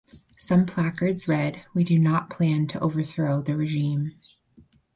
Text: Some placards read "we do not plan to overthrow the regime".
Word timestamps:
Some 0.39 0.65
placards 0.65 1.27
read 1.27 1.63
"we 1.75 1.83
do 1.83 1.99
not 1.99 2.31
plan 2.31 2.65
to 2.69 2.79
overthrow 2.79 3.43
the 3.43 3.55
regime". 3.55 4.13